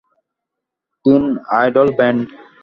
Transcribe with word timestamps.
Tin 1.05 1.23
idol 1.59 1.87
band? 1.97 2.21